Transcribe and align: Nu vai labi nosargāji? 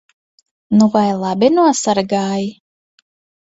Nu 0.77 0.87
vai 0.95 1.03
labi 1.25 1.49
nosargāji? 1.59 2.49